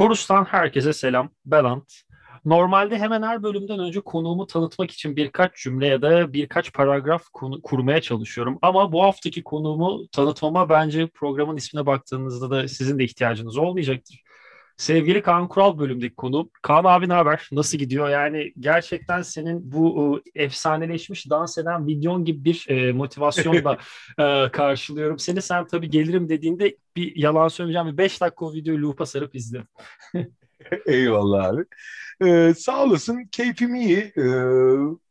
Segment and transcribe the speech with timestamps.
[0.00, 1.30] Korus'tan herkese selam.
[1.46, 1.92] Ben Ant.
[2.44, 7.62] Normalde hemen her bölümden önce konuğumu tanıtmak için birkaç cümle ya da birkaç paragraf konu,
[7.62, 8.58] kurmaya çalışıyorum.
[8.62, 14.22] Ama bu haftaki konuğumu tanıtmama bence programın ismine baktığınızda da sizin de ihtiyacınız olmayacaktır.
[14.80, 16.50] Sevgili Kaan Kural bölümdeki konu.
[16.62, 17.48] Kaan abi ne haber?
[17.52, 18.08] Nasıl gidiyor?
[18.08, 23.78] Yani gerçekten senin bu e, efsaneleşmiş dans eden videon gibi bir e, motivasyonla
[24.18, 25.18] e, karşılıyorum.
[25.18, 27.86] Seni sen tabii gelirim dediğinde bir yalan söyleyeceğim.
[27.92, 29.66] Bir 5 dakika o videoyu loop'a sarıp izledim.
[30.86, 31.64] Eyvallah abi.
[32.24, 33.24] Ee, sağ olasın.
[33.32, 34.12] Keyfim iyi.
[34.16, 34.22] Ee,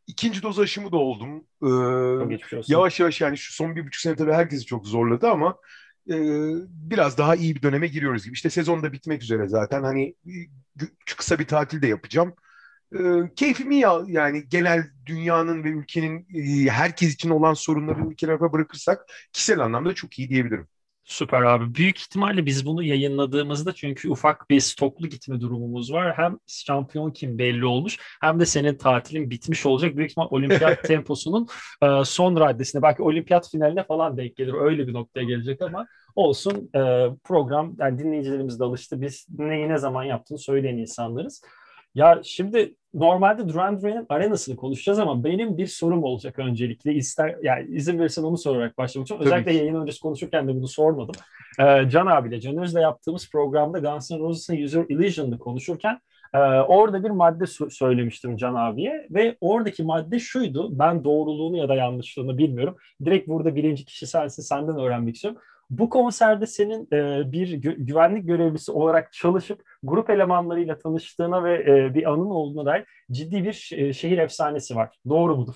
[0.08, 1.44] ikinci doz aşımı da oldum.
[1.64, 5.56] Ee, yavaş yavaş yani şu son bir buçuk sene tabii herkesi çok zorladı ama
[6.68, 8.34] biraz daha iyi bir döneme giriyoruz gibi.
[8.34, 9.84] İşte sezon da bitmek üzere zaten.
[9.84, 10.16] Hani
[11.18, 12.36] kısa bir tatil de yapacağım.
[12.96, 13.00] E,
[13.36, 16.28] keyfim iyi yani genel dünyanın ve ülkenin
[16.68, 20.68] e, herkes için olan sorunları bir kenara bırakırsak kişisel anlamda çok iyi diyebilirim.
[21.10, 21.76] Süper abi.
[21.76, 26.18] Büyük ihtimalle biz bunu yayınladığımızda çünkü ufak bir stoklu gitme durumumuz var.
[26.18, 29.98] Hem şampiyon kim belli olmuş hem de senin tatilin bitmiş olacak.
[29.98, 31.48] Büyük ihtimal olimpiyat temposunun
[31.82, 34.54] e, son raddesine belki olimpiyat finaline falan denk gelir.
[34.54, 36.80] Öyle bir noktaya gelecek ama olsun e,
[37.24, 39.02] program yani dinleyicilerimiz de alıştı.
[39.02, 41.42] Biz neyi ne zaman yaptığını söyleyen insanlarız.
[41.96, 46.94] Ya şimdi normalde Duran Duran'ın arenasını konuşacağız ama benim bir sorum olacak öncelikle.
[46.94, 49.20] İster, yani izin verirsen onu sorarak başlamak için.
[49.20, 51.16] Özellikle yayın öncesi konuşurken de bunu sormadım.
[51.60, 56.00] Ee, Can abiyle, Can Öz'le yaptığımız programda Guns N' Roses'ın User Illusion'ını konuşurken
[56.34, 60.80] e, orada bir madde söylemiştim Can abiye ve oradaki madde şuydu.
[60.80, 62.78] Ben doğruluğunu ya da yanlışlığını bilmiyorum.
[63.06, 65.42] Direkt burada birinci kişi sensin, senden öğrenmek istiyorum.
[65.70, 71.94] Bu konserde senin e, bir gü- güvenlik görevlisi olarak çalışıp grup elemanlarıyla tanıştığına ve e,
[71.94, 75.00] bir anın olduğuna dair ciddi bir e, şehir efsanesi var.
[75.10, 75.56] Doğru mudur?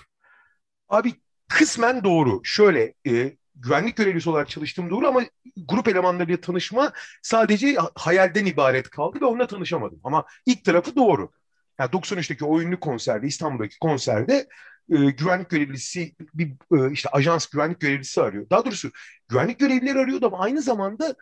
[0.90, 1.14] Abi
[1.50, 2.42] kısmen doğru.
[2.44, 5.22] Şöyle e, güvenlik görevlisi olarak çalıştığım doğru ama
[5.68, 6.92] grup elemanlarıyla tanışma
[7.22, 10.00] sadece hayalden ibaret kaldı ve onunla tanışamadım.
[10.04, 11.32] Ama ilk tarafı doğru.
[11.80, 14.48] Yani 93'teki oyunlu konserde, İstanbul'daki konserde
[14.90, 18.50] e, güvenlik görevlisi bir e, işte ajans güvenlik görevlisi arıyor.
[18.50, 18.92] Daha doğrusu
[19.30, 21.16] güvenlik görevlileri arıyordu ama aynı zamanda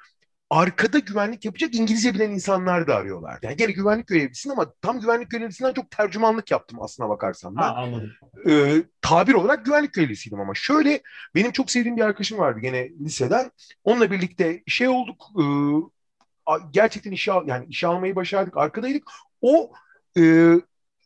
[0.52, 3.40] arkada güvenlik yapacak İngilizce bilen insanlar da arıyorlar.
[3.42, 7.62] Yani gene güvenlik görevlisin ama tam güvenlik görevlisinden çok tercümanlık yaptım aslına bakarsan ben.
[7.62, 8.12] Ha, anladım.
[8.50, 11.02] Ee, tabir olarak güvenlik görevlisiydim ama şöyle
[11.36, 13.52] benim çok sevdiğim bir arkadaşım vardı gene liseden.
[13.84, 15.44] Onunla birlikte şey olduk e,
[16.72, 19.04] gerçekten işe yani işe almayı başardık arkadaydık.
[19.42, 19.72] O
[20.18, 20.54] e,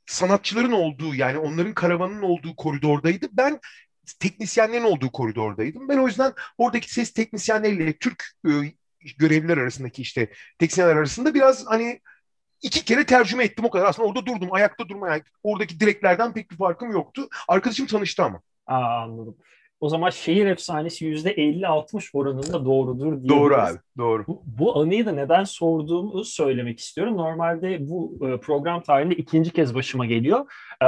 [0.06, 3.28] sanatçıların olduğu yani onların karavanın olduğu koridordaydı.
[3.32, 3.60] Ben
[4.20, 5.90] teknisyenlerin olduğu koridordaydım.
[5.90, 8.52] Ben o yüzden oradaki ses teknisyenleriyle Türk e,
[9.18, 10.30] görevliler arasındaki işte
[10.60, 12.02] teknisyenler arasında biraz hani
[12.62, 13.86] iki kere tercüme ettim o kadar.
[13.86, 14.54] Aslında orada durdum.
[14.54, 15.10] Ayakta durma.
[15.10, 17.28] Yani oradaki direklerden pek bir farkım yoktu.
[17.48, 18.42] Arkadaşım tanıştı ama.
[18.68, 19.38] Aa, anladım
[19.80, 23.30] o zaman şehir efsanesi yüzde 50-60 oranında doğrudur diyebiliriz.
[23.30, 24.24] Doğru abi, doğru.
[24.28, 27.18] Bu, bu anıyı da neden sorduğumu söylemek istiyorum.
[27.18, 30.52] Normalde bu e, program tarihinde ikinci kez başıma geliyor.
[30.84, 30.88] E,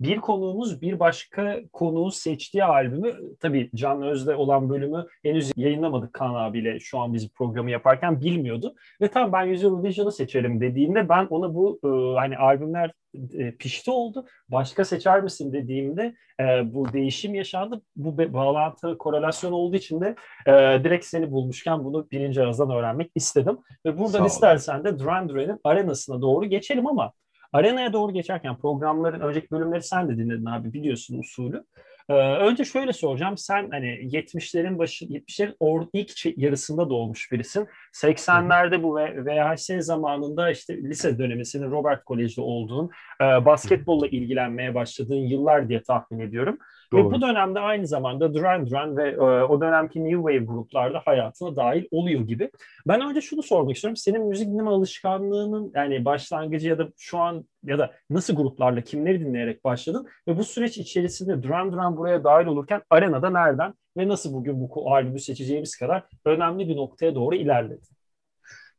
[0.00, 6.34] bir konuğumuz bir başka konuğun seçtiği albümü, tabii Can Öz'de olan bölümü henüz yayınlamadık Kaan
[6.34, 8.74] abiyle şu an biz programı yaparken bilmiyordu.
[9.00, 12.92] Ve tam ben Usual Vision'ı seçelim dediğinde ben ona bu e, hani albümler
[13.32, 14.26] e, pişti oldu.
[14.48, 17.82] Başka seçer misin dediğimde e, bu değişim yaşandı.
[17.96, 20.52] Bu be, bağlantı, korelasyon olduğu için de e,
[20.84, 23.58] direkt seni bulmuşken bunu birinci ağızdan öğrenmek istedim.
[23.86, 27.12] Ve buradan istersen de Duran Duran'ın arenasına doğru geçelim ama
[27.52, 31.64] arenaya doğru geçerken programların önceki bölümleri sen de dinledin abi biliyorsun usulü.
[32.08, 33.38] Ee, önce şöyle soracağım.
[33.38, 37.68] Sen hani 70'lerin başı, 70'lerin or, ilk yarısında doğmuş birisin.
[37.92, 45.68] 80'lerde bu VHS zamanında işte lise dönemi Robert Kolej'de olduğun, e, basketbolla ilgilenmeye başladığın yıllar
[45.68, 46.58] diye tahmin ediyorum.
[46.92, 47.08] Doğru.
[47.08, 51.56] Ve bu dönemde aynı zamanda Duran Duran ve e, o dönemki New Wave gruplarda hayatına
[51.56, 52.50] dahil oluyor gibi.
[52.86, 53.96] Ben önce şunu sormak istiyorum.
[53.96, 59.20] Senin müzik dinleme alışkanlığının yani başlangıcı ya da şu an ya da nasıl gruplarla kimleri
[59.20, 64.32] dinleyerek başladın ve bu süreç içerisinde Duran Duran buraya dahil olurken arenada nereden ve nasıl
[64.32, 67.86] bugün bu albümü seçeceğimiz kadar önemli bir noktaya doğru ilerledi?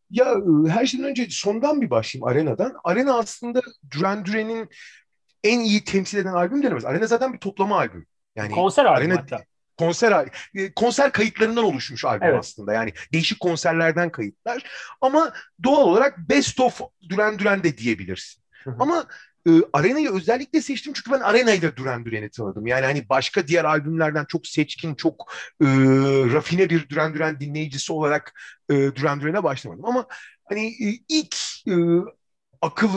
[0.10, 2.74] Ya e, her şeyden önce sondan bir başlayayım Arena'dan.
[2.84, 3.62] Arena aslında
[3.98, 4.70] Duran Duran'in
[5.44, 6.86] en iyi temsil eden albüm denemez.
[6.86, 8.08] Arena zaten bir toplama albüm.
[8.36, 9.44] Yani konser albüm Arena, hatta.
[9.78, 12.40] Konser e, konser kayıtlarından oluşmuş albüm evet.
[12.40, 12.74] aslında.
[12.74, 14.64] Yani değişik konserlerden kayıtlar.
[15.02, 18.44] Ama doğal olarak best of Duran Duran de diyebilirsin.
[18.80, 19.06] Ama
[19.48, 22.68] e, Arena'yı özellikle seçtim çünkü ben Arena'yla Duran Duran'ı tanıdım.
[22.68, 25.66] Yani hani başka diğer albümlerden çok seçkin, çok e,
[26.34, 29.86] rafine bir Duran Duran dinleyicisi olarak e, Duran Duran'a başlamadım.
[29.86, 30.06] Ama
[30.46, 31.36] hani e, ilk
[31.68, 31.74] e,
[32.64, 32.90] akıl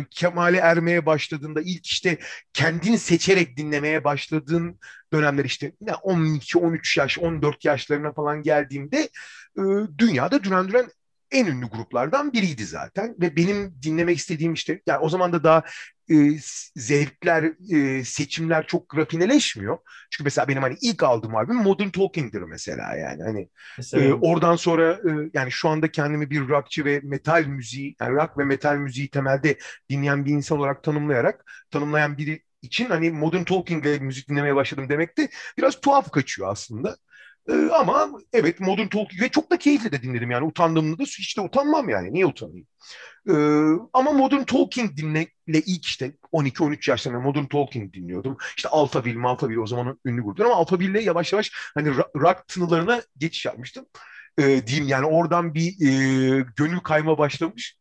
[0.00, 2.18] e, kemale ermeye başladığında ilk işte
[2.52, 4.80] kendini seçerek dinlemeye başladığın
[5.12, 5.72] dönemler işte
[6.02, 8.98] 12, 13 yaş, 14 yaşlarına falan geldiğimde
[9.58, 9.62] e,
[9.98, 10.90] dünyada Duran Duran
[11.30, 15.62] en ünlü gruplardan biriydi zaten ve benim dinlemek istediğim işte yani o zaman da daha
[16.10, 16.14] e,
[16.76, 19.78] zevkler, e, seçimler çok rafineleşmiyor.
[20.10, 23.48] Çünkü mesela benim hani ilk aldığım albüm Modern Talking'dir mesela yani hani
[23.94, 28.38] e, oradan sonra e, yani şu anda kendimi bir rockçı ve metal müziği yani rock
[28.38, 29.58] ve metal müziği temelde
[29.90, 34.88] dinleyen bir insan olarak tanımlayarak tanımlayan biri için hani Modern Talking ile müzik dinlemeye başladım
[34.88, 35.28] demek de
[35.58, 36.96] biraz tuhaf kaçıyor aslında.
[37.48, 41.36] Ee, ama evet Modern Talking ve çok da keyifle de dinledim yani utandığımda da hiç
[41.36, 42.66] de utanmam yani niye utanayım.
[43.28, 43.32] Ee,
[43.92, 48.36] ama Modern Talking dinle ilk işte 12-13 yaşlarında Modern Talking dinliyordum.
[48.56, 53.44] İşte Alphaville, Malphaville o zamanın ünlü gruplar ama Alphaville'le yavaş yavaş hani rock tınılarına geçiş
[53.44, 53.86] yapmıştım.
[54.38, 57.76] Ee, diyeyim yani oradan bir e, gönül kayma başlamış.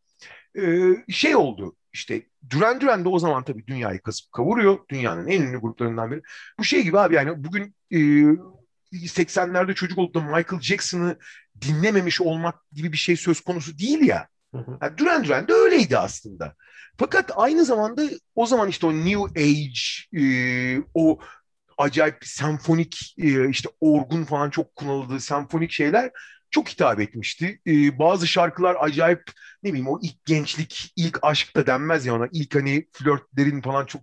[0.57, 4.77] Ee, şey oldu işte Duran Duran da o zaman tabii dünyayı kasıp kavuruyor.
[4.89, 6.21] Dünyanın en ünlü gruplarından biri.
[6.59, 8.00] Bu şey gibi abi yani bugün e,
[8.94, 11.18] 80'lerde çocuk olup da Michael Jackson'ı
[11.62, 14.28] dinlememiş olmak gibi bir şey söz konusu değil ya.
[14.54, 16.56] Yani Duran Duran da öyleydi aslında.
[16.98, 18.01] Fakat aynı zamanda
[18.36, 21.19] o zaman işte o New Age, e, o
[21.78, 26.12] acayip senfonik e, işte orgun falan çok kullanıldığı senfonik şeyler
[26.53, 27.59] çok hitap etmişti.
[27.67, 29.23] Ee, bazı şarkılar acayip
[29.63, 32.27] ne bileyim o ilk gençlik, ilk aşk da denmez ya ona.
[32.31, 34.01] İlk hani flörtlerin falan çok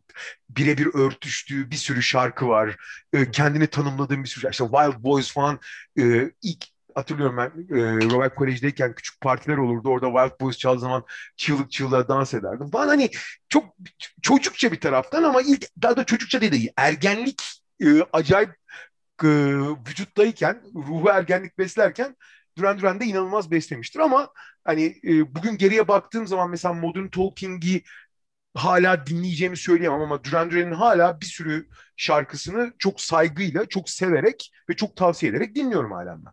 [0.51, 2.77] birebir örtüştüğü bir sürü şarkı var.
[3.13, 5.59] Ee, kendini tanımladığım bir sürü işte Wild Boys falan
[5.99, 6.65] e, ilk
[6.95, 9.89] hatırlıyorum ben e, Robert Kolej'deyken küçük partiler olurdu.
[9.89, 11.05] Orada Wild Boys çaldığı zaman
[11.37, 12.71] çığlık çığlığa dans ederdim.
[12.71, 13.11] Falan hani
[13.49, 13.65] çok
[14.23, 16.71] çocukça bir taraftan ama ilk daha da çocukça değil.
[16.77, 17.43] Ergenlik
[17.85, 18.51] e, acayip
[19.25, 19.29] e,
[19.89, 22.17] vücuttayken, ruhu ergenlik beslerken
[22.59, 24.29] Duran Duran da inanılmaz beslemiştir ama
[24.65, 27.83] hani e, bugün geriye baktığım zaman mesela Modern Talking'i
[28.55, 34.77] hala dinleyeceğimi söyleyemem ama Duran Duran'ın hala bir sürü şarkısını çok saygıyla, çok severek ve
[34.77, 36.33] çok tavsiye ederek dinliyorum hala ben.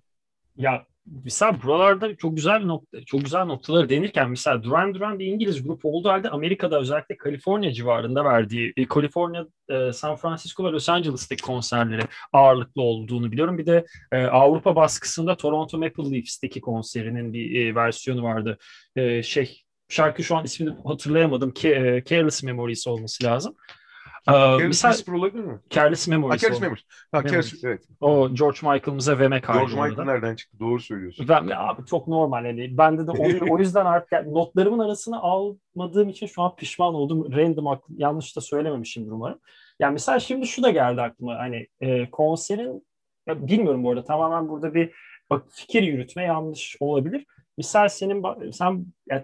[0.56, 0.86] Ya
[1.24, 5.86] mesela buralarda çok güzel nokta, çok güzel noktaları denirken mesela Duran Duran bir İngiliz grup
[5.86, 12.02] olduğu halde Amerika'da özellikle Kaliforniya civarında verdiği, Kaliforniya, e, San Francisco ve Los Angeles'taki konserleri
[12.34, 13.58] ağırlıklı olduğunu biliyorum.
[13.58, 18.58] Bir de e, Avrupa baskısında Toronto Maple Leafs'teki konserinin bir e, versiyonu vardı.
[18.96, 21.52] E, şey şarkı şu an ismini hatırlayamadım.
[21.52, 23.56] Ke, e, Careless Memories olması lazım.
[24.34, 25.60] Careless Whisper olabilir mi?
[25.70, 26.34] Careless Memories.
[26.34, 26.84] Ha, Careless Memories.
[27.12, 27.82] Ha, Careless, evet.
[28.02, 30.60] O George Michael'ımıza vermek George Michael nereden çıktı?
[30.60, 31.28] Doğru söylüyorsun.
[31.30, 32.46] Ben, abi çok normal.
[32.46, 36.94] Yani bende de o, o yüzden artık yani notlarımın arasına almadığım için şu an pişman
[36.94, 37.32] oldum.
[37.32, 39.40] Random yanlış da söylememişimdir umarım.
[39.80, 41.38] Yani mesela şimdi şu da geldi aklıma.
[41.38, 42.88] Hani e, konserin
[43.28, 44.92] ya bilmiyorum bu arada tamamen burada bir
[45.30, 47.26] bak fikir yürütme yanlış olabilir.
[47.58, 49.24] Misal senin sen yani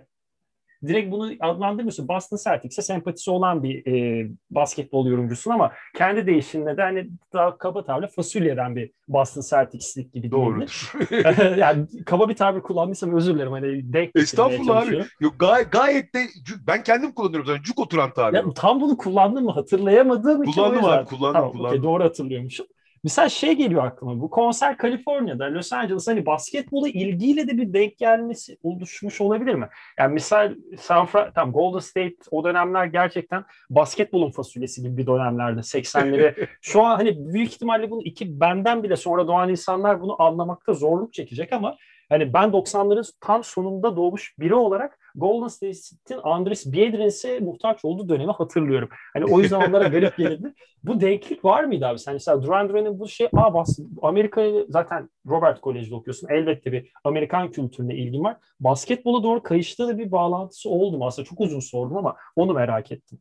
[0.87, 2.07] direkt bunu adlandırmıyorsun.
[2.07, 7.85] Boston Celtics'e sempatisi olan bir e, basketbol yorumcusun ama kendi değişimle de hani daha kaba
[7.85, 10.65] tabirle fasulyeden bir Boston Celtics'lik gibi Doğru.
[11.57, 13.51] yani kaba bir tabir kullanmışsam özür dilerim.
[13.51, 15.03] Hani denk Estağfurullah abi.
[15.19, 16.25] Yok, gay- gayet de
[16.67, 17.63] ben kendim kullanıyorum zaten.
[17.63, 18.37] Cuk oturan tabir.
[18.37, 20.51] Ya, tam bunu kullandım mı hatırlayamadığım için.
[20.53, 21.33] Kullandım abi kullandım.
[21.33, 21.79] Tamam, kullandım.
[21.79, 22.65] Okay, doğru hatırlıyormuşum.
[23.03, 27.97] Mesela şey geliyor aklıma bu konser Kaliforniya'da Los Angeles hani basketbolu ilgiyle de bir denk
[27.97, 29.69] gelmesi oluşmuş olabilir mi?
[29.99, 35.59] Yani misal San Fra tam Golden State o dönemler gerçekten basketbolun fasulyesi gibi bir dönemlerde
[35.59, 36.47] 80'leri.
[36.61, 41.13] Şu an hani büyük ihtimalle bunu iki benden bile sonra doğan insanlar bunu anlamakta zorluk
[41.13, 41.75] çekecek ama
[42.09, 48.31] hani ben 90'ların tam sonunda doğmuş biri olarak Golden State'in Andres Biedrins'e muhtaç olduğu dönemi
[48.31, 48.89] hatırlıyorum.
[49.13, 50.53] Hani o yüzden onlara garip gelirdi.
[50.83, 51.99] Bu denklik var mıydı abi?
[51.99, 56.27] Sen mesela Duran Duran'ın bu şey, aa bas, Amerika'ya zaten Robert Kolej'de okuyorsun.
[56.29, 58.37] Elbette bir Amerikan kültürüne ilgin var.
[58.59, 61.07] Basketbola doğru kayıştığı da bir bağlantısı oldu mu?
[61.07, 63.19] Aslında çok uzun sordum ama onu merak ettim.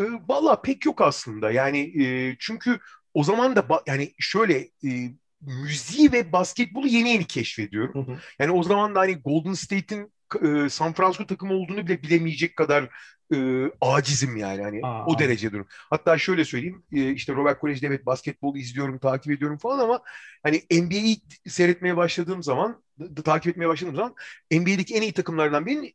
[0.00, 1.50] E, Valla pek yok aslında.
[1.50, 2.78] Yani e, çünkü
[3.14, 4.90] o zaman da yani şöyle e,
[5.40, 8.06] müziği ve basketbolu yeni yeni keşfediyorum.
[8.06, 8.16] Hı hı.
[8.38, 12.88] Yani o zaman da hani Golden State'in e, San Francisco takımı olduğunu bile bilemeyecek kadar
[13.34, 15.06] e, acizim yani hani Aa.
[15.06, 15.66] o derece durum.
[15.90, 20.00] Hatta şöyle söyleyeyim e, işte Robert Kolej'de evet basketbol izliyorum, takip ediyorum falan ama
[20.42, 22.82] hani NBA'yi seyretmeye başladığım zaman
[23.24, 24.14] takip etmeye başladığım zaman
[24.52, 25.94] NBA'deki en iyi takımlardan birinin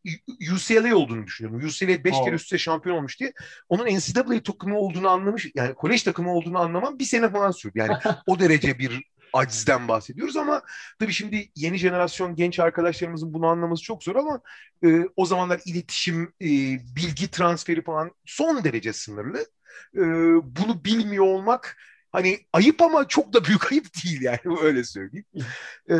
[0.53, 1.67] UCLA olduğunu düşünüyorum.
[1.67, 3.33] UCLA 5 kere üst üste şampiyon olmuş diye.
[3.69, 7.79] Onun NCAA takımı olduğunu anlamış yani kolej takımı olduğunu anlamam bir sene falan sürdü.
[7.79, 9.03] Yani o derece bir
[9.35, 10.61] acizden bahsediyoruz ama
[10.99, 14.41] tabii şimdi yeni jenerasyon genç arkadaşlarımızın bunu anlaması çok zor ama
[14.85, 16.47] e, o zamanlar iletişim, e,
[16.95, 19.39] bilgi transferi falan son derece sınırlı.
[19.95, 20.01] E,
[20.57, 21.77] bunu bilmiyor olmak
[22.15, 25.25] Hani ayıp ama çok da büyük ayıp değil yani öyle söyleyeyim.
[25.89, 25.95] Ee,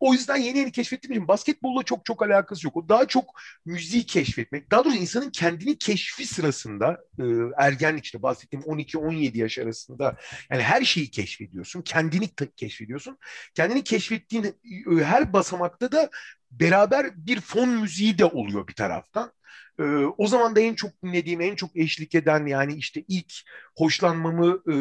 [0.00, 2.76] o yüzden yeni yeni keşfettiğim için basketbolla çok çok alakası yok.
[2.76, 3.24] O daha çok
[3.64, 4.70] müziği keşfetmek.
[4.70, 7.24] Daha doğrusu insanın kendini keşfi sırasında e,
[7.58, 10.16] ergenlik işte bahsettiğim 12-17 yaş arasında
[10.50, 11.82] yani her şeyi keşfediyorsun.
[11.82, 13.18] Kendini keşfediyorsun.
[13.54, 16.10] Kendini keşfettiğin e, her basamakta da
[16.50, 19.32] beraber bir fon müziği de oluyor bir taraftan.
[19.80, 19.84] Ee,
[20.18, 23.32] o zaman da en çok dinlediğim, en çok eşlik eden yani işte ilk
[23.76, 24.76] hoşlanmamı, e,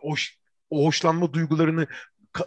[0.00, 0.38] hoş,
[0.70, 1.86] o hoşlanma duygularını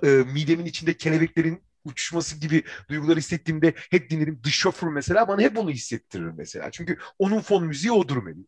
[0.04, 4.42] e, midemin içinde kelebeklerin uçuşması gibi duygular hissettiğimde hep dinlerim.
[4.42, 6.72] The Chauffeur mesela bana hep onu hissettirir mesela.
[6.72, 8.48] Çünkü onun fon müziği odur benim,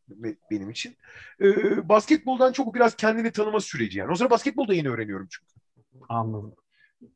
[0.51, 0.97] benim için.
[1.41, 4.11] Ee, basketboldan çok biraz kendini tanıma süreci yani.
[4.11, 5.51] O zaman basketbolda yeni öğreniyorum çünkü.
[6.09, 6.55] Anladım.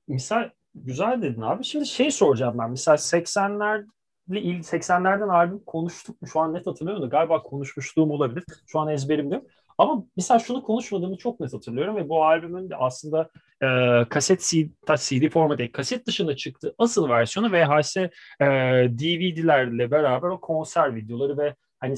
[0.08, 1.64] Misal güzel dedin abi.
[1.64, 2.70] Şimdi şey soracağım ben.
[2.70, 3.86] Mesela 80'ler
[4.30, 6.28] 80'lerden albüm konuştuk mu?
[6.28, 8.44] Şu an net hatırlamıyorum da galiba konuşmuşluğum olabilir.
[8.68, 9.44] Şu an ezberimde.
[9.78, 13.30] Ama mesela şunu konuşmadığımı çok net hatırlıyorum ve bu albümün de aslında
[13.62, 13.68] e,
[14.10, 16.76] kaset CD, CD formatı kaset dışında çıktı.
[16.78, 18.10] Asıl versiyonu VHS e,
[19.00, 21.96] DVD'lerle beraber o konser videoları ve hani.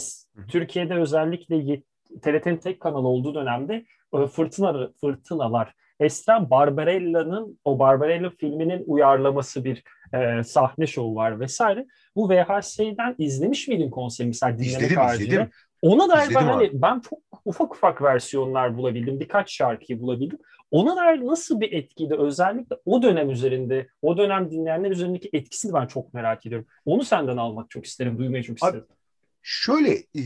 [0.47, 1.81] Türkiye'de özellikle
[2.21, 9.83] TRT'nin tek kanalı olduğu dönemde e, fırtına, fırtınalar Esen Barbarella'nın o Barbarella filminin uyarlaması bir
[10.15, 11.85] e, sahne şovu var vesaire.
[12.15, 15.27] Bu VHS'den izlemiş miydin konseri mesela dinlemek izledim, haricinde?
[15.29, 15.49] İzledim.
[15.81, 19.19] Ona dair ben hani ben çok ufak ufak versiyonlar bulabildim.
[19.19, 20.39] Birkaç şarkıyı bulabildim.
[20.71, 22.15] Ona dair nasıl bir etkiydi?
[22.15, 26.67] Özellikle o dönem üzerinde, o dönem dinleyenler üzerindeki etkisini ben çok merak ediyorum.
[26.85, 28.79] Onu senden almak çok isterim, duymayı çok isterim.
[28.79, 28.95] Abi,
[29.41, 30.21] şöyle e,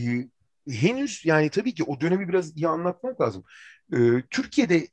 [0.70, 3.44] henüz yani tabii ki o dönemi biraz iyi anlatmak lazım.
[3.92, 3.98] E,
[4.30, 4.86] Türkiye'de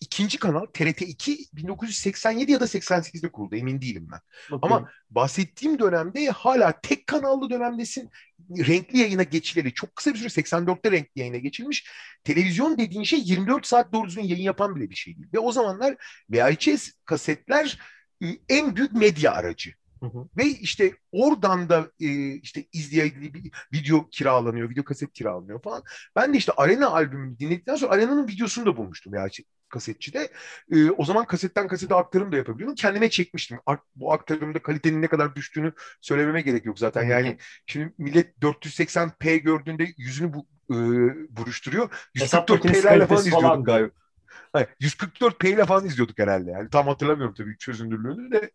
[0.00, 4.20] ikinci kanal TRT 2 1987 ya da 88'de kuruldu emin değilim ben.
[4.56, 4.76] Okay.
[4.76, 8.10] Ama bahsettiğim dönemde hala tek kanallı dönemdesin.
[8.50, 11.88] Renkli yayına geçileli çok kısa bir süre 84'te renkli yayına geçilmiş.
[12.24, 15.28] Televizyon dediğin şey 24 saat doğru düzgün yayın yapan bile bir şey değil.
[15.34, 15.96] Ve o zamanlar
[16.30, 17.78] VHS kasetler
[18.48, 19.74] en büyük medya aracı.
[20.00, 20.28] Hı hı.
[20.36, 25.82] Ve işte oradan da e, işte izleyebildiği bir video kiralanıyor, video kaset kiralanıyor falan.
[26.16, 29.28] Ben de işte Arena albümünü dinledikten sonra Arena'nın videosunu da bulmuştum ya
[29.70, 30.28] kasetçide.
[30.72, 32.74] E, o zaman kasetten kasete aktarım da yapabiliyordum.
[32.74, 33.58] Kendime çekmiştim.
[33.66, 37.02] Art, bu aktarımda kalitenin ne kadar düştüğünü söylememe gerek yok zaten.
[37.02, 40.76] Yani şimdi millet 480p gördüğünde yüzünü bu, e,
[41.36, 42.08] buruşturuyor.
[42.16, 43.90] 144p'lerle falan izliyorduk galiba.
[44.52, 46.50] Hayır, 144p ile falan izliyorduk herhalde.
[46.50, 48.50] Yani tam hatırlamıyorum tabii çözünürlüğünü de.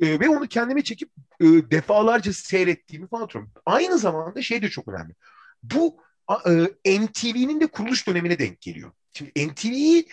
[0.00, 3.52] E, ve onu kendime çekip e, defalarca seyrettiğimi falan hatırlıyorum.
[3.66, 5.14] Aynı zamanda şey de çok önemli.
[5.62, 5.96] Bu
[6.86, 8.92] e, MTV'nin de kuruluş dönemine denk geliyor.
[9.12, 10.08] Şimdi MTV'yi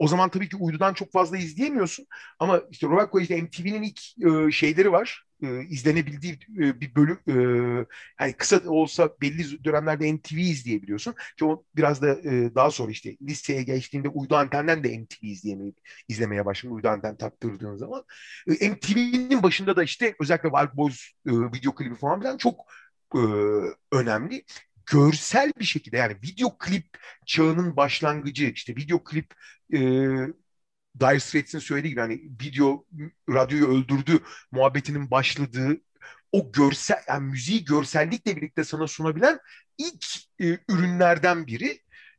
[0.00, 2.06] o zaman tabii ki uydudan çok fazla izleyemiyorsun.
[2.38, 4.00] Ama işte Robert Koy'da MTV'nin ilk
[4.48, 5.24] e, şeyleri var.
[5.42, 7.18] E, izlenebildiği e, bir bölüm.
[7.28, 7.86] E,
[8.20, 11.14] yani kısa olsa belli dönemlerde MTV izleyebiliyorsun.
[11.38, 15.72] Ki o biraz da e, daha sonra işte liseye geçtiğinde uydu antenden de MTV izleyemeye,
[16.08, 16.74] izlemeye başladın.
[16.74, 18.04] Uydu anten taktırdığın zaman.
[18.60, 22.60] E, MTV'nin başında da işte özellikle Wild Boys e, video klibi falan filan çok
[23.14, 23.20] e,
[23.92, 24.44] önemli
[24.90, 29.34] görsel bir şekilde yani video klip çağının başlangıcı işte video klip
[29.72, 29.78] e,
[31.00, 32.86] Dire Straits'in söylediği gibi hani video
[33.28, 34.20] radyoyu öldürdü
[34.52, 35.80] muhabbetinin başladığı
[36.32, 39.38] o görsel yani müziği görsellikle birlikte sana sunabilen
[39.78, 40.06] ilk
[40.40, 41.66] e, ürünlerden biri.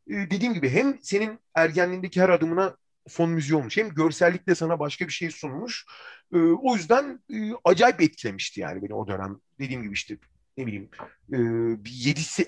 [0.08, 2.78] E, dediğim gibi hem senin ergenliğindeki her adımına
[3.10, 5.86] fon müziği olmuş hem görsellikle sana başka bir şey sunmuş.
[6.34, 9.40] E, o yüzden e, acayip etkilemişti yani beni o dönem.
[9.60, 10.18] Dediğim gibi işte
[10.62, 10.89] ne bileyim
[11.34, 11.38] e,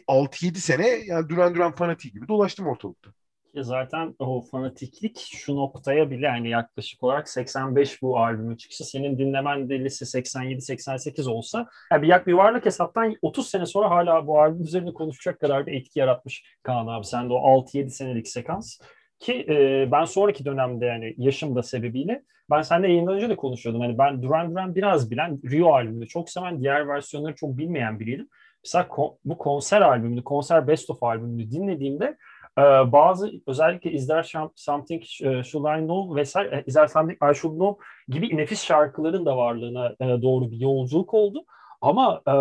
[0.07, 3.11] 6-7 sene yani Duran Duran fanatiği gibi dolaştım ortalıkta.
[3.55, 8.83] Zaten o fanatiklik şu noktaya bile yani yaklaşık olarak 85 bu albümün çıkışı.
[8.83, 14.27] Senin dinlemen de lise 87-88 olsa yani bir yak yuvarlak hesaptan 30 sene sonra hala
[14.27, 17.05] bu albüm üzerine konuşacak kadar bir etki yaratmış Kaan abi.
[17.05, 18.79] Sen de o 6-7 senelik sekans
[19.23, 23.81] ki e, ben sonraki dönemde yani yaşım da sebebiyle ben seninle yayından önce de konuşuyordum.
[23.81, 28.29] Hani ben Duran Duran biraz bilen, Rio albümünü çok seven, diğer versiyonları çok bilmeyen biriydim.
[28.63, 32.17] Mesela ko- bu konser albümünü, konser best of albümünü dinlediğimde
[32.57, 32.61] e,
[32.91, 37.85] bazı özellikle izler Something e, Should I Know vesaire e, izler Something I Should Know
[38.07, 41.45] gibi nefis şarkıların da varlığına e, doğru bir yolculuk oldu.
[41.81, 42.31] Ama e,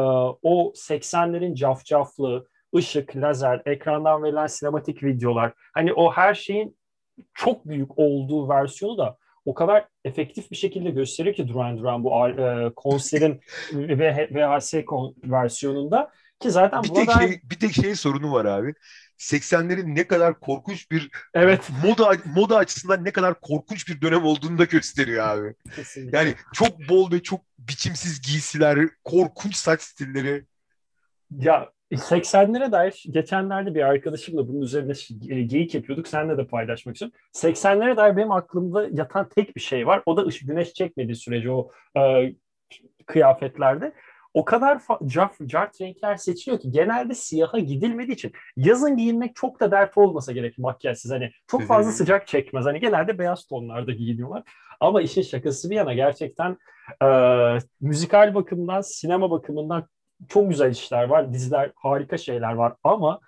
[0.43, 6.77] o 80'lerin cafcaflı, ışık, lazer, ekrandan verilen sinematik videolar, hani o her şeyin
[7.35, 12.29] çok büyük olduğu versiyonu da o kadar efektif bir şekilde gösteriyor ki Duran Duran bu
[12.29, 13.41] e, konserin
[13.73, 14.75] VHS
[15.25, 16.11] versiyonunda
[16.41, 17.19] ki zaten bir tek ben...
[17.19, 18.75] şey bir tek şey sorunu var abi.
[19.19, 24.59] 80'lerin ne kadar korkunç bir evet moda moda açısından ne kadar korkunç bir dönem olduğunu
[24.59, 25.55] da gösteriyor abi.
[25.77, 26.19] Kesinlikle.
[26.19, 30.45] Yani çok bol ve çok biçimsiz giysiler, korkunç saç stilleri.
[31.31, 34.93] Ya 80'lere dair geçenlerde bir arkadaşımla bunun üzerine
[35.29, 36.09] e, geyik yapıyorduk.
[36.09, 37.19] Seninle de paylaşmak istiyorum.
[37.35, 40.03] 80'lere dair benim aklımda yatan tek bir şey var.
[40.07, 42.33] O da ışık güneş çekmediği sürece o e,
[43.07, 43.93] kıyafetlerde.
[44.35, 49.71] O kadar cart, cart renkler seçiliyor ki genelde siyaha gidilmediği için yazın giyinmek çok da
[49.71, 51.11] dert olmasa gerek makyajsız.
[51.11, 52.65] Hani çok fazla sıcak çekmez.
[52.65, 54.43] Hani genelde beyaz tonlarda giyiniyorlar.
[54.81, 56.57] Ama işin şakası bir yana gerçekten
[57.03, 57.09] e,
[57.81, 59.89] müzikal bakımdan, sinema bakımından
[60.29, 61.33] çok güzel işler var.
[61.33, 63.21] Diziler harika şeyler var ama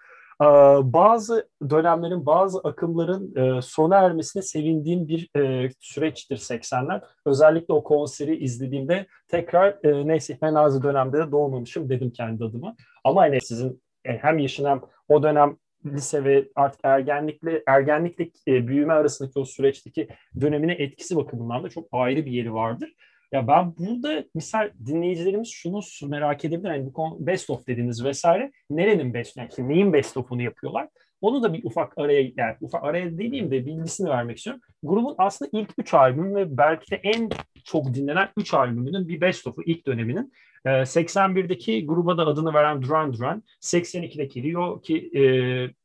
[0.43, 0.47] e,
[0.93, 7.03] bazı dönemlerin, bazı akımların e, sona ermesine sevindiğim bir e, süreçtir 80'ler.
[7.27, 12.77] Özellikle o konseri izlediğimde tekrar e, neyse Fenazi dönemde de doğmamışım dedim kendi adıma.
[13.05, 18.67] Ama hani sizin e, hem yaşın hem o dönem lise ve artık ergenlikle ergenlikle e,
[18.69, 20.09] büyüme arasındaki o süreçteki
[20.41, 22.95] dönemine etkisi bakımından da çok ayrı bir yeri vardır.
[23.35, 26.71] Ya ben burada misal dinleyicilerimiz şunu merak edebilir.
[26.71, 30.89] Yani bu best of dediğiniz vesaire nerenin best yani neyin best of'unu yapıyorlar?
[31.21, 34.63] Onu da bir ufak araya yani ufak araya dediğim de bilgisini vermek istiyorum.
[34.85, 37.31] Grubun aslında ilk üç albüm ve belki de en
[37.65, 40.33] çok dinlenen üç albümünün bir best of'u ilk döneminin.
[40.65, 45.23] 81'deki ee, gruba da adını veren Duran Duran, 82'deki Rio ki e,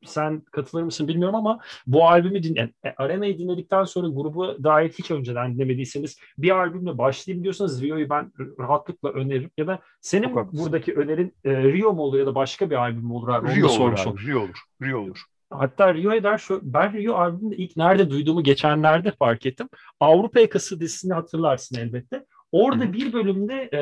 [0.06, 5.12] sen katılır mısın bilmiyorum ama bu albümü dinle, e, Arena'yı dinledikten sonra grubu dair hiç
[5.12, 11.64] önceden dinlemediyseniz bir albümle başlayabiliyorsanız Rio'yu ben rahatlıkla öneririm ya da senin buradaki önerin e,
[11.64, 13.56] Rio mu olur ya da başka bir albüm mü olur abi?
[13.56, 14.64] Rio olur, abi, Rio olur.
[14.82, 15.26] Rio olur.
[15.50, 19.70] Hatta Rio eder şu ben Rio albümünü ilk nerede duyduğumu geçenlerde fark ettim.
[20.00, 22.26] Avrupa Yakası dizisini hatırlarsın elbette.
[22.52, 22.94] Orada Hı.
[22.94, 23.82] bir bölümde e,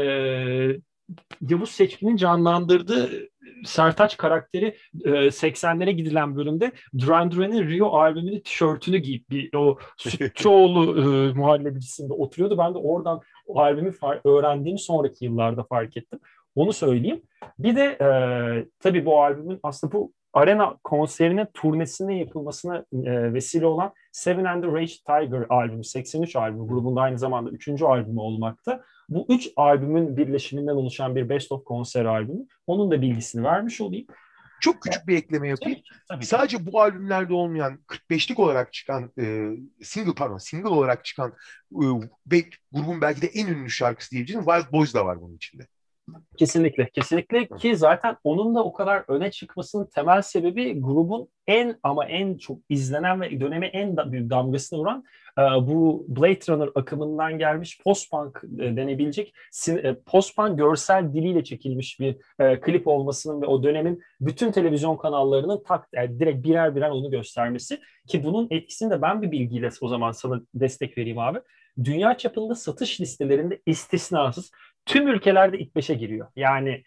[1.50, 3.10] Yavuz Seçkin'in canlandırdığı
[3.66, 11.02] Sertaç karakteri e, 80'lere gidilen bölümde Duran Duran'ın Rio albümünün tişörtünü giyip bir o Sütçüoğlu
[11.02, 12.58] e, muhallebicisinde oturuyordu.
[12.58, 13.94] Ben de oradan o albümü
[14.26, 16.20] öğrendiğimi sonraki yıllarda fark ettim.
[16.56, 17.22] Onu söyleyeyim.
[17.60, 18.10] Bir de e,
[18.80, 24.72] tabii bu albümün aslında bu arena konserinin turnesine yapılmasına e, vesile olan Seven and the
[24.72, 27.82] Rage Tiger albümü, 83 albümü grubunda aynı zamanda 3.
[27.82, 28.84] albümü olmakta.
[29.10, 32.46] Bu üç albümün birleşiminden oluşan bir Best of konser albümü.
[32.68, 34.08] Onun da bilgisini vermiş olayım.
[34.62, 35.80] Çok küçük bir ekleme yapayım.
[35.80, 36.26] Tabii, tabii.
[36.26, 39.50] Sadece bu albümlerde olmayan 45'lik olarak çıkan e,
[39.84, 41.34] single pardon single olarak çıkan
[41.72, 41.86] e,
[42.32, 45.68] ve grubun belki de en ünlü şarkısı diyebileceğim Wild Boys da var bunun içinde.
[46.38, 52.06] Kesinlikle, kesinlikle ki zaten onun da o kadar öne çıkmasının temel sebebi grubun en ama
[52.06, 55.04] en çok izlenen ve döneme en büyük damgasını vuran
[55.38, 59.34] e, bu Blade Runner akımından gelmiş post-punk e, denebilecek
[59.70, 62.18] e, post-punk görsel diliyle çekilmiş bir
[62.62, 67.80] klip olmasının ve o dönemin bütün televizyon kanallarının tak yani direkt birer birer onu göstermesi
[68.08, 71.40] ki bunun etkisini de ben bir bilgiyle o zaman sana destek vereyim abi.
[71.84, 74.52] Dünya çapında satış listelerinde istisnasız
[74.88, 76.28] tüm ülkelerde ilk beşe giriyor.
[76.36, 76.84] Yani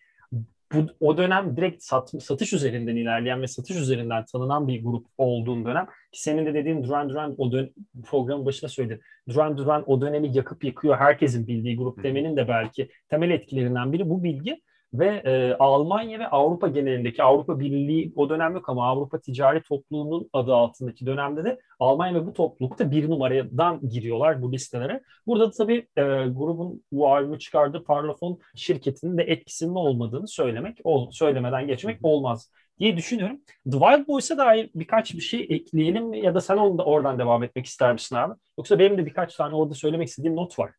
[0.72, 5.64] bu o dönem direkt sat, satış üzerinden ilerleyen ve satış üzerinden tanınan bir grup olduğun
[5.64, 9.00] dönem ki senin de dediğin Duran Duran o dön programın başında söyledin.
[9.28, 10.96] Duran Duran o dönemi yakıp yıkıyor.
[10.96, 14.60] Herkesin bildiği grup demenin de belki temel etkilerinden biri bu bilgi
[14.94, 20.31] ve e, Almanya ve Avrupa genelindeki Avrupa Birliği o dönem yok ama Avrupa Ticari Topluluğu'nun
[20.33, 25.03] adı altındaki dönemde de Almanya ve bu toplulukta bir numaradan giriyorlar bu listelere.
[25.26, 31.11] Burada da tabii e, grubun bu albümü çıkardığı Parlophone şirketinin de etkisinin olmadığını söylemek, ol,
[31.11, 33.40] söylemeden geçmek olmaz diye düşünüyorum.
[33.64, 36.14] The Wild Boys'a dair birkaç bir şey ekleyelim?
[36.14, 38.35] Ya da sen onu da oradan devam etmek ister misin abi?
[38.59, 40.70] Yoksa benim de birkaç tane orada söylemek istediğim not var.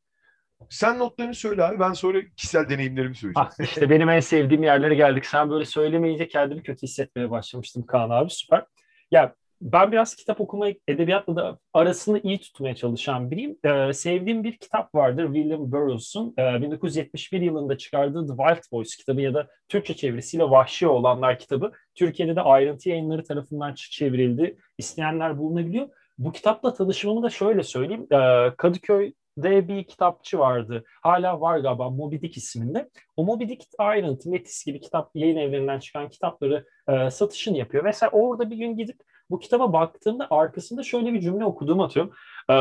[0.69, 1.79] Sen notlarını söyle abi.
[1.79, 3.47] Ben sonra kişisel deneyimlerimi söyleyeceğim.
[3.51, 5.25] Ah, işte benim en sevdiğim yerlere geldik.
[5.25, 8.29] Sen böyle söylemeyince kendimi kötü hissetmeye başlamıştım Kaan abi.
[8.29, 8.65] Süper.
[9.11, 13.57] Ya ben biraz kitap okumayı, edebiyatla da arasını iyi tutmaya çalışan biriyim.
[13.63, 19.21] Ee, sevdiğim bir kitap vardır William Burroughs'un e, 1971 yılında çıkardığı The Wild Boys kitabı
[19.21, 21.71] ya da Türkçe çevirisiyle Vahşi Olanlar kitabı.
[21.95, 24.57] Türkiye'de de ayrıntı yayınları tarafından çevrildi.
[24.77, 25.89] İsteyenler bulunabiliyor.
[26.17, 28.07] Bu kitapla tanışmamı da şöyle söyleyeyim.
[28.11, 30.83] Ee, Kadıköy de bir kitapçı vardı.
[31.01, 32.89] Hala var galiba Moby Dick isminde.
[33.15, 37.83] O Moby Dick ayrıntı, Metis gibi kitap yayın evlerinden çıkan kitapları e, satışını yapıyor.
[37.83, 38.97] Mesela orada bir gün gidip
[39.29, 42.13] bu kitaba baktığımda arkasında şöyle bir cümle okuduğumu atıyorum.
[42.49, 42.55] E,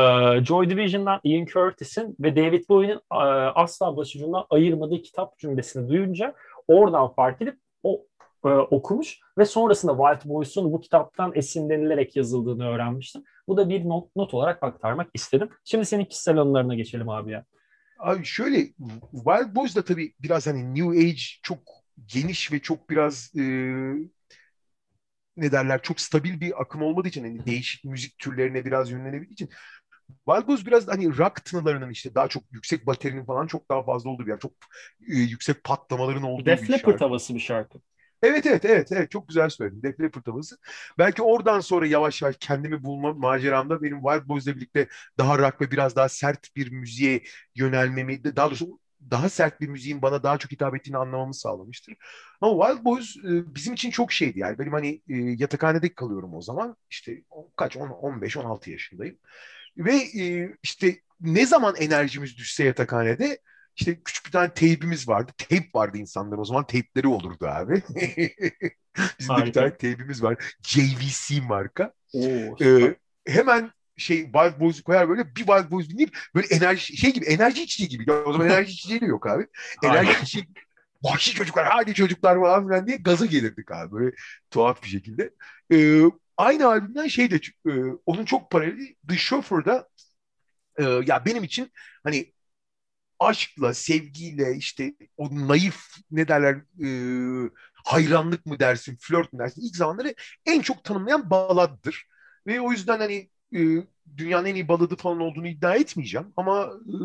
[0.45, 3.17] Joy Division'dan Ian Curtis'in ve David Bowie'nin e,
[3.55, 6.33] asla başucundan ayırmadığı kitap cümlesini duyunca
[6.67, 8.05] oradan fark edip o
[8.45, 13.23] e, okumuş ve sonrasında Wild Boys'un bu kitaptan esinlenilerek yazıldığını öğrenmiştim.
[13.51, 15.49] Bu da bir not, not olarak aktarmak istedim.
[15.63, 17.45] Şimdi senin kişisel anılarına geçelim abi ya.
[17.99, 18.57] Abi şöyle
[19.11, 21.59] Wild Boys da tabii biraz hani New Age çok
[22.05, 23.41] geniş ve çok biraz e,
[25.37, 29.49] ne derler çok stabil bir akım olmadığı için hani değişik müzik türlerine biraz yönlenebildiği için
[30.25, 34.09] Wild Boys biraz hani rock tınılarının işte daha çok yüksek baterinin falan çok daha fazla
[34.09, 34.39] olduğu bir yer.
[34.39, 34.51] Çok
[35.07, 36.73] e, yüksek patlamaların olduğu Def bir şarkı.
[36.73, 37.79] Def Leppard havası bir şarkı.
[38.23, 39.83] Evet evet evet evet çok güzel söyledin.
[39.83, 40.57] Def Leppard havası.
[40.97, 45.71] Belki oradan sonra yavaş yavaş kendimi bulma maceramda benim Wild Boys'la birlikte daha rock ve
[45.71, 47.23] biraz daha sert bir müziğe
[47.55, 48.79] yönelmemi daha doğrusu
[49.11, 51.95] daha sert bir müziğin bana daha çok hitap ettiğini anlamamı sağlamıştır.
[52.41, 54.59] Ama Wild Boys e, bizim için çok şeydi yani.
[54.59, 56.75] Benim hani e, yatakhanede kalıyorum o zaman.
[56.89, 57.23] İşte
[57.55, 59.17] kaç 15 16 yaşındayım.
[59.77, 63.39] Ve e, işte ne zaman enerjimiz düşse yatakhanede
[63.75, 65.31] işte küçük bir tane teybimiz vardı.
[65.37, 67.83] Teyp vardı insanların o zaman teypleri olurdu abi.
[69.19, 70.55] Bizim de bir tane teybimiz var.
[70.63, 71.93] JVC marka.
[72.13, 72.95] Oo, ee,
[73.27, 77.63] hemen şey Wild Boys'u koyar böyle bir Wild Boys dinleyip böyle enerji şey gibi enerji
[77.63, 78.11] içeceği gibi.
[78.11, 79.47] O zaman enerji içeceği de yok abi.
[79.83, 80.47] Enerji içeceği
[81.03, 84.15] vahşi çocuklar hadi çocuklar falan filan diye gaza gelirdik abi böyle
[84.51, 85.33] tuhaf bir şekilde.
[85.71, 86.03] Ee,
[86.37, 87.35] aynı albümden şey de
[87.67, 87.71] e,
[88.05, 89.89] onun çok paraleli The Chauffeur'da
[90.77, 91.71] e, ya benim için
[92.03, 92.33] hani
[93.21, 95.77] aşkla, sevgiyle işte o naif
[96.11, 96.55] ne derler
[97.45, 97.49] e,
[97.85, 102.07] hayranlık mı dersin, flört mü dersin ilk zamanları en çok tanımlayan baladdır.
[102.47, 103.59] Ve o yüzden hani e,
[104.17, 106.95] dünyanın en iyi baladı falan olduğunu iddia etmeyeceğim ama e,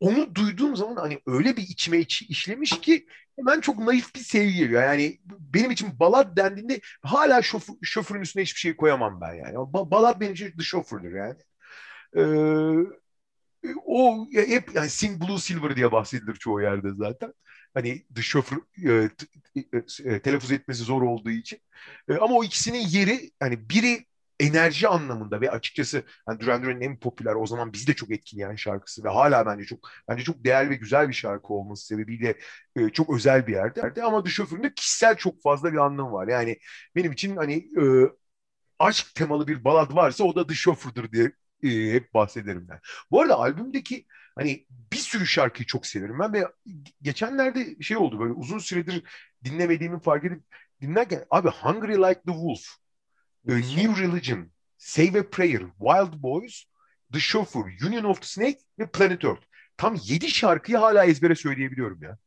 [0.00, 4.54] onu duyduğum zaman hani öyle bir içime iç, işlemiş ki hemen çok naif bir sevgi
[4.54, 4.82] geliyor.
[4.82, 9.54] Yani benim için balad dendiğinde hala şoför, şoförün üstüne hiçbir şey koyamam ben yani.
[9.56, 11.36] Ba balad benim için şofördür yani.
[12.16, 12.22] Ee,
[13.86, 17.32] o hep yani Sing Blue Silver diye bahsedilir çoğu yerde zaten.
[17.74, 19.10] Hani the şoför e,
[20.04, 21.58] e, telaffuz etmesi zor olduğu için.
[22.08, 24.06] E, ama o ikisinin yeri hani biri
[24.40, 28.56] enerji anlamında ve açıkçası yani Duran Duran'ın en popüler o zaman bizi de çok etkileyen
[28.56, 32.34] şarkısı ve hala bence çok bence çok değerli ve güzel bir şarkı olması sebebiyle
[32.76, 34.02] e, çok özel bir yerde.
[34.02, 36.28] Ama The Chauffeur'ın kişisel çok fazla bir anlamı var.
[36.28, 36.58] Yani
[36.96, 37.82] benim için hani e,
[38.78, 42.80] aşk temalı bir balad varsa o da The Chauffeur'dır diye e, hep bahsederim ben.
[43.10, 46.46] Bu arada albümdeki hani bir sürü şarkıyı çok severim ben ve
[47.02, 49.02] geçenlerde şey oldu böyle uzun süredir
[49.44, 50.42] dinlemediğimi fark edip
[50.80, 52.66] dinlerken abi Hungry Like the Wolf
[53.48, 56.64] A New Religion, Save a Prayer, Wild Boys,
[57.12, 59.42] The Chauffeur, Union of the Snake ve Planet Earth.
[59.76, 62.18] Tam 7 şarkıyı hala ezbere söyleyebiliyorum ya.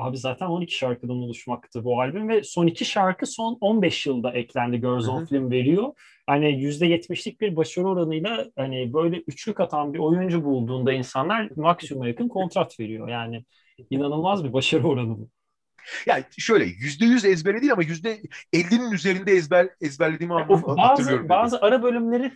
[0.00, 4.80] Abi zaten 12 şarkıdan oluşmaktı bu albüm ve son iki şarkı son 15 yılda eklendi
[4.80, 5.92] Girls on Film veriyor.
[6.26, 12.28] Hani %70'lik bir başarı oranıyla hani böyle üçlük atan bir oyuncu bulduğunda insanlar maksimuma yakın
[12.28, 13.08] kontrat veriyor.
[13.08, 13.44] Yani
[13.90, 15.28] inanılmaz bir başarı oranı bu.
[16.06, 18.20] Yani şöyle yüzde yüz ezbere değil ama yüzde
[18.52, 21.28] ellinin üzerinde ezber ezberlediğimi yani of, bazı, hatırlıyorum.
[21.28, 21.64] Bazı dedi.
[21.64, 22.30] ara bölümleri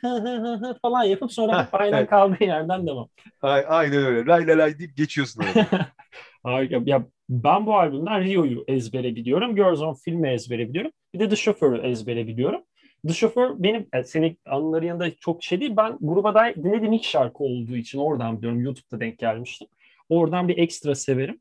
[0.82, 3.08] falan yapıp sonra hep aynen kaldığı yerden devam.
[3.42, 4.26] Aynen öyle.
[4.26, 5.44] Lay lay lay deyip geçiyorsun.
[6.44, 6.82] Harika.
[6.86, 9.56] Ya ben bu albümden Rio'yu ezbere biliyorum.
[9.56, 10.90] Girls on Film'i ezbere biliyorum.
[11.14, 12.60] Bir de The Chauffeur'ı ezbere biliyorum.
[13.06, 15.76] The Chauffeur benim yani senin anıların yanında çok şey değil.
[15.76, 18.60] Ben gruba dair dinlediğim ilk şarkı olduğu için oradan biliyorum.
[18.60, 19.68] YouTube'da denk gelmiştim.
[20.08, 21.40] Oradan bir ekstra severim.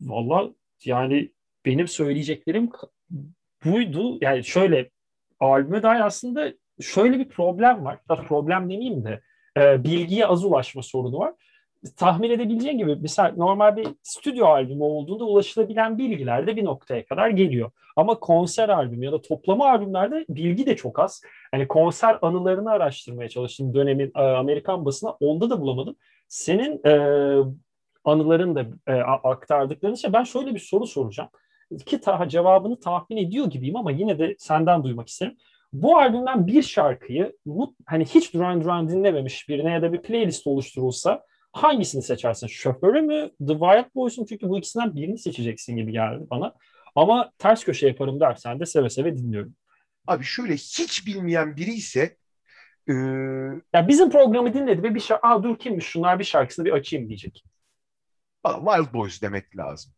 [0.00, 0.50] Valla
[0.84, 1.30] yani
[1.66, 2.70] benim söyleyeceklerim
[3.64, 4.18] buydu.
[4.20, 4.90] Yani şöyle
[5.40, 7.98] albüme dair aslında şöyle bir problem var.
[8.08, 9.20] Da problem demeyeyim de
[9.56, 11.34] e, bilgiye az ulaşma sorunu var.
[11.96, 17.28] Tahmin edebileceğin gibi mesela normal bir stüdyo albümü olduğunda ulaşılabilen bilgiler de bir noktaya kadar
[17.28, 17.70] geliyor.
[17.96, 21.22] Ama konser albümü ya da toplama albümlerde bilgi de çok az.
[21.52, 25.96] Yani konser anılarını araştırmaya çalıştım dönemin e, Amerikan basına onda da bulamadım.
[26.28, 26.92] Senin e,
[28.04, 31.30] anıların da e, aktardıklarını şey ben şöyle bir soru soracağım.
[31.86, 35.36] Ki ta, cevabını tahmin ediyor gibiyim ama yine de senden duymak isterim.
[35.72, 37.36] Bu albümden bir şarkıyı
[37.86, 42.46] hani hiç Duran Duran dinlememiş birine ya da bir playlist oluşturulsa hangisini seçersin?
[42.46, 43.30] Şoförü mü?
[43.38, 46.54] The Wild Boys'un çünkü bu ikisinden birini seçeceksin gibi geldi bana.
[46.94, 49.54] Ama ters köşe yaparım dersen de seve seve dinliyorum.
[50.06, 52.16] Abi şöyle hiç bilmeyen biri ise
[52.88, 52.92] ee...
[53.72, 57.08] ya bizim programı dinledi ve bir şarkı, aa dur kimmiş şunlar bir şarkısını bir açayım
[57.08, 57.44] diyecek.
[58.46, 59.92] Wild Boys demek lazım.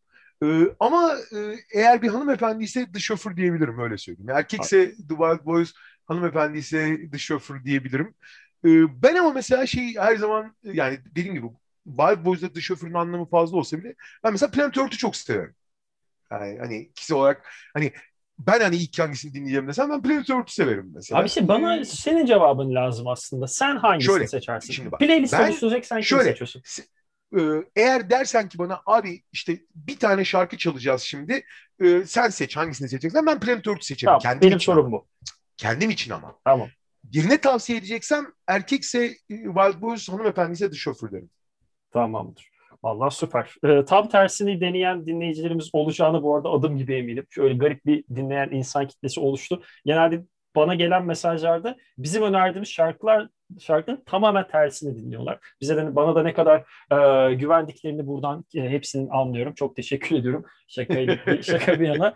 [0.45, 1.39] Ee, ama e,
[1.75, 4.31] eğer bir hanımefendi ise The Chauffeur diyebilirim öyle söyleyeyim.
[4.31, 5.73] Erkekse The Wild Boys,
[6.07, 8.15] hanımefendi ise The Chauffeur diyebilirim.
[8.65, 11.47] Ee, ben ama mesela şey her zaman yani dediğim gibi
[11.87, 13.95] Wild Boys'da The Chauffeur'ın anlamı fazla olsa bile
[14.25, 15.55] ben mesela Planet Earth'ü çok severim.
[16.31, 17.93] Yani hani kişi olarak hani
[18.39, 21.21] ben hani ilk hangisini dinleyeceğim desem ben Planet Earth'ü severim mesela.
[21.21, 23.47] Abi işte bana senin cevabın lazım aslında.
[23.47, 24.73] Sen hangisini şöyle, seçersin?
[24.73, 26.63] Şimdi bak, Playlist ben, oluşturacaksan kimi şöyle, seçiyorsun?
[27.39, 27.41] Ee,
[27.77, 31.45] eğer dersen ki bana abi işte bir tane şarkı çalacağız şimdi
[31.81, 34.09] e, sen seç hangisini seçeceksen ben Planet Earth'ü seçerim.
[34.09, 35.07] Tamam, Kendim benim için sorum bu.
[35.57, 36.39] Kendim için ama.
[36.45, 36.69] Tamam.
[37.05, 41.23] Birine tavsiye edeceksem erkekse e, Wild Boys hanımefendi ise The.
[41.91, 42.51] Tamamdır.
[42.83, 43.55] Vallahi süper.
[43.65, 47.27] Ee, tam tersini deneyen dinleyicilerimiz olacağını bu arada adım gibi eminim.
[47.31, 49.63] Şöyle garip bir dinleyen insan kitlesi oluştu.
[49.85, 50.25] Genelde
[50.57, 53.29] bana gelen mesajlarda bizim önerdiğimiz şarkılar
[53.61, 55.39] şarkının tamamen tersini dinliyorlar.
[55.61, 59.55] Bize de bana da ne kadar e, güvendiklerini buradan e, hepsinin anlıyorum.
[59.55, 60.45] Çok teşekkür ediyorum.
[60.69, 60.95] Şaka,
[61.43, 62.13] şaka bir yana.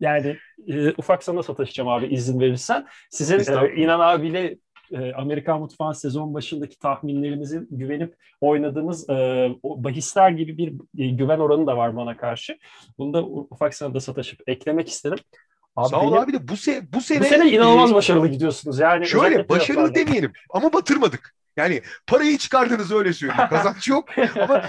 [0.00, 0.36] Yani
[0.68, 2.86] e, ufak sana sataşacağım abi izin verirsen.
[3.10, 4.58] Sizin e, İnan abiyle
[4.92, 9.14] e, Amerikan Mutfağı sezon başındaki tahminlerimizi güvenip oynadığımız e,
[9.64, 12.58] bahisler gibi bir e, güven oranı da var bana karşı.
[12.98, 15.18] Bunu da ufak sana da sataşıp eklemek istedim.
[15.76, 17.20] Abi Sağ ol benim, abi de bu, se bu sene...
[17.20, 18.78] Bu sene inanılmaz e, başarılı gidiyorsunuz.
[18.78, 21.34] Yani şöyle başarılı demeyelim ama batırmadık.
[21.56, 23.42] Yani parayı çıkardınız öyle söyleyeyim.
[23.50, 24.08] Kazanç yok
[24.40, 24.62] ama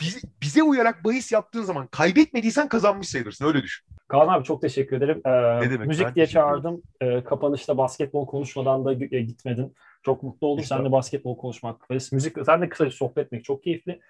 [0.00, 3.44] biz, bize uyarak bahis yaptığın zaman kaybetmediysen kazanmış sayılırsın.
[3.46, 3.86] Öyle düşün.
[4.08, 5.20] Kaan abi çok teşekkür ederim.
[5.24, 5.86] Ee, ne demek?
[5.86, 6.82] Müzik diye çağırdım.
[7.00, 9.74] Ee, kapanışta basketbol konuşmadan da gitmedin.
[10.02, 10.64] Çok mutlu oldum.
[10.64, 11.90] Sen de basketbol konuşmak.
[11.90, 14.00] Müzik, sen de kısaca sohbet etmek çok keyifli.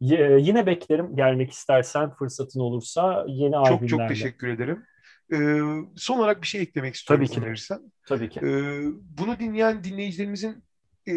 [0.00, 3.88] Y- yine beklerim gelmek istersen fırsatın olursa yeni çok, albümlerle.
[3.88, 4.84] Çok teşekkür ederim.
[5.32, 5.60] Ee,
[5.96, 7.26] son olarak bir şey eklemek istiyorum.
[7.26, 7.46] Tabii ki.
[7.46, 7.92] Verirsen.
[8.06, 8.40] Tabii ki.
[8.40, 8.82] Ee,
[9.18, 10.64] bunu dinleyen dinleyicilerimizin
[11.08, 11.12] e,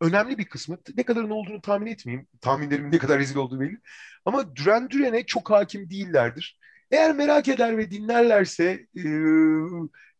[0.00, 2.26] önemli bir kısmı ne kadarın olduğunu tahmin etmeyeyim.
[2.40, 3.78] Tahminlerimin ne kadar rezil olduğu belli.
[4.24, 6.58] Ama Duran Duran'e çok hakim değillerdir.
[6.90, 8.64] Eğer merak eder ve dinlerlerse
[8.96, 9.02] e,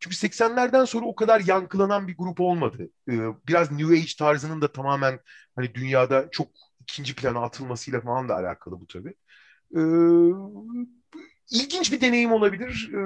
[0.00, 2.88] çünkü 80'lerden sonra o kadar yankılanan bir grup olmadı.
[3.08, 3.12] E,
[3.48, 5.20] biraz New Age tarzının da tamamen
[5.56, 6.48] hani dünyada çok
[6.80, 9.14] ikinci plana atılmasıyla falan da alakalı bu tabii.
[9.76, 9.80] E,
[11.52, 12.90] ilginç bir deneyim olabilir.
[12.94, 12.98] E,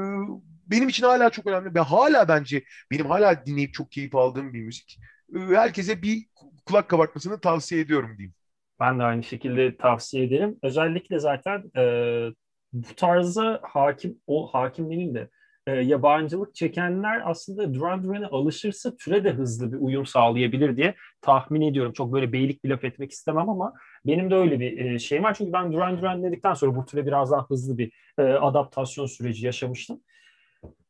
[0.67, 4.63] benim için hala çok önemli ve hala bence benim hala dinleyip çok keyif aldığım bir
[4.63, 4.99] müzik.
[5.35, 6.27] E, herkese bir
[6.67, 8.35] kulak kabartmasını tavsiye ediyorum diyeyim.
[8.81, 10.59] Ben de aynı şekilde tavsiye ederim.
[10.63, 11.83] Özellikle zaten e,
[12.73, 15.31] bu tarza hakim o hakim demeyeyim de
[15.67, 21.61] e, yabancılık çekenler aslında Duran Duran'a alışırsa türe de hızlı bir uyum sağlayabilir diye tahmin
[21.61, 21.93] ediyorum.
[21.93, 23.73] Çok böyle beylik bir laf etmek istemem ama
[24.07, 25.35] benim de öyle bir e, şeyim var.
[25.35, 29.47] Çünkü ben Duran Duran dedikten sonra bu türe biraz daha hızlı bir e, adaptasyon süreci
[29.47, 30.01] yaşamıştım.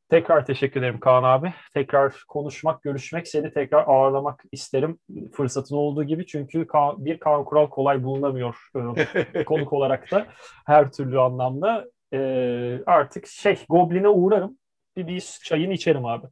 [0.09, 1.53] Tekrar teşekkür ederim Kaan abi.
[1.75, 4.99] Tekrar konuşmak, görüşmek, seni tekrar ağırlamak isterim
[5.33, 6.27] fırsatın olduğu gibi.
[6.27, 6.67] Çünkü
[6.99, 8.57] bir Kaan Kural kolay bulunamıyor
[9.35, 10.27] e, konuk olarak da
[10.67, 11.87] her türlü anlamda.
[12.13, 14.59] E, artık şey Goblin'e uğrarım.
[14.97, 16.27] Bir, bir çayını içerim abi.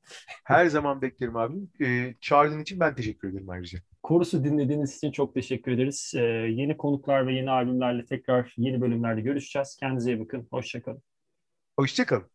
[0.45, 1.57] Her zaman beklerim abi.
[1.85, 3.79] E, çağırdığın için ben teşekkür ederim ayrıca.
[4.03, 6.13] Korusu dinlediğiniz için çok teşekkür ederiz.
[6.17, 9.77] E, yeni konuklar ve yeni albümlerle tekrar yeni bölümlerde görüşeceğiz.
[9.81, 10.47] Kendinize iyi bakın.
[10.51, 11.03] Hoşçakalın.
[11.79, 12.34] Hoşçakalın.